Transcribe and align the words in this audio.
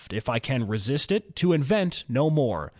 if 0.11 0.27
I 0.27 0.39
can 0.39 0.65
resist 0.67 1.11
it, 1.11 1.35
to 1.35 1.53
invent 1.53 2.05
no 2.09 2.31
more." 2.31 2.69